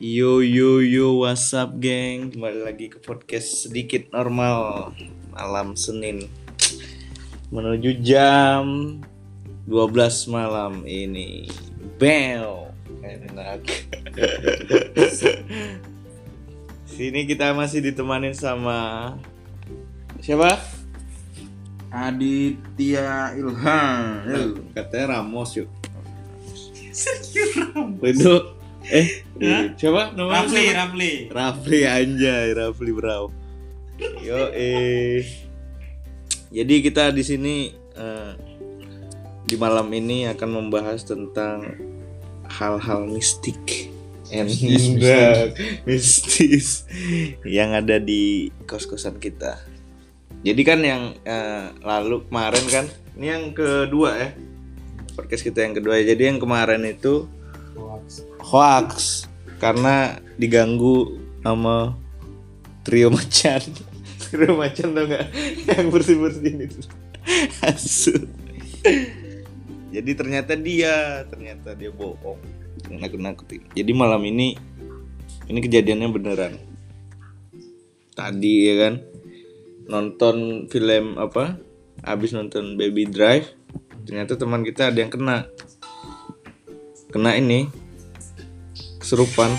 [0.00, 2.32] Yo yo yo what's up geng?
[2.32, 4.96] Kembali lagi ke podcast sedikit normal
[5.28, 6.24] Malam Senin.
[7.52, 8.96] Menuju jam
[9.68, 11.52] 12 malam ini.
[12.00, 12.72] Bel
[13.04, 13.60] Enak.
[16.96, 19.20] Sini kita masih ditemanin sama
[20.24, 20.64] Siapa?
[21.92, 24.00] Aditya Ilham.
[24.32, 24.64] Yo.
[24.72, 25.68] Katanya Ramos yuk.
[28.00, 28.59] Ridho
[28.90, 29.08] Eh
[29.40, 29.72] Hah?
[29.78, 30.12] Siapa?
[30.12, 30.76] Namanya Rafli, siapa?
[30.84, 31.12] Rafli.
[31.32, 33.32] Rafli anjay, Rafli bro.
[34.20, 35.24] Yo eh.
[36.50, 38.32] Jadi kita di sini eh,
[39.46, 41.72] di malam ini akan membahas tentang
[42.50, 43.88] hal-hal mistik
[44.34, 44.50] and
[45.88, 46.86] Mistis,
[47.42, 49.58] yang ada di kos-kosan kita.
[50.44, 52.84] Jadi kan yang eh, lalu kemarin kan,
[53.16, 54.30] ini yang kedua ya.
[55.16, 55.96] Podcast kita yang kedua.
[56.00, 57.24] Jadi yang kemarin itu
[58.40, 59.28] hoax.
[59.60, 61.94] Karena diganggu sama
[62.82, 63.60] trio macan.
[64.30, 65.26] Trio macan tau nggak?
[65.66, 66.80] Yang bersih bersihin itu.
[67.66, 68.14] Asu.
[69.90, 72.38] Jadi ternyata dia ternyata dia bohong.
[72.94, 74.54] Nakut nakutin jadi malam ini
[75.50, 76.54] ini kejadiannya beneran.
[78.14, 78.94] Tadi ya kan?
[79.90, 81.58] Nonton film apa?
[82.06, 83.60] Habis nonton Baby Drive
[84.10, 85.46] ternyata teman kita ada yang kena
[87.10, 87.66] kena ini
[88.98, 89.50] kesurupan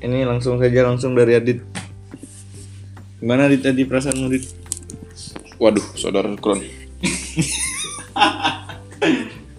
[0.00, 1.60] ini langsung saja langsung dari Adit
[3.20, 4.44] gimana Adit tadi perasaanmu Adit
[5.60, 6.56] Waduh, saudara Kron.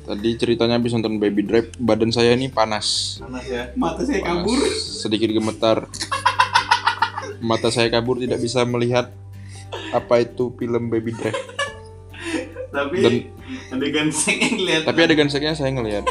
[0.01, 3.21] Tadi ceritanya habis nonton Baby Drive, badan saya ini panas.
[3.21, 4.59] panas ya Mata saya Panas, kabur.
[4.81, 5.85] Sedikit gemetar.
[7.37, 9.13] Mata saya kabur tidak bisa melihat
[9.93, 11.37] apa itu film Baby Drive.
[12.73, 13.29] tapi Dan-
[13.71, 16.01] adegan seng yang lihat Tapi adegan seknya saya ngelihat.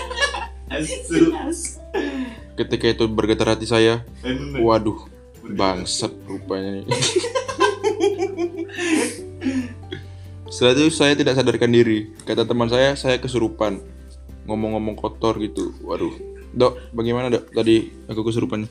[0.70, 1.78] Asu
[2.54, 4.60] Ketika itu bergetar hati saya, Bener.
[4.60, 5.08] waduh,
[5.56, 6.84] bangsat rupanya.
[10.50, 12.12] Setelah itu saya tidak sadarkan diri.
[12.26, 13.80] Kata teman saya, saya kesurupan.
[14.44, 15.72] Ngomong-ngomong kotor gitu.
[15.86, 16.12] Waduh.
[16.50, 18.66] Dok, bagaimana dok tadi aku kesurupan?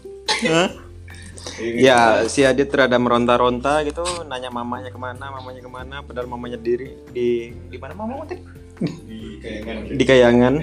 [1.59, 6.59] Ya, si Adit terada meronta-ronta gitu, nanya mamanya ke mana, mamanya ke mana, padahal mamanya
[6.59, 8.43] diri di di mana mama tadi?
[8.79, 10.53] di kayangan Di Kayangan.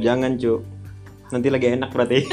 [0.00, 0.60] Jangan, Cuk.
[1.28, 2.24] Nanti lagi enak berarti.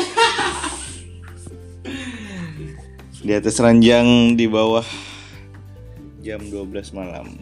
[3.25, 4.85] di atas ranjang di bawah
[6.21, 7.41] jam 12 malam.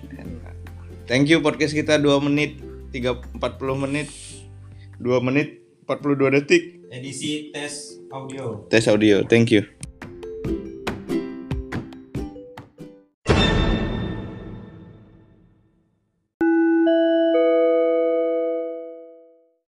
[1.03, 2.58] Thank you podcast kita 2 menit
[2.96, 4.08] 3, 40 menit.
[4.97, 6.64] 2 menit 42 detik.
[6.94, 8.70] Edisi tes audio.
[8.70, 9.25] tes audio.
[9.25, 9.83] Thank you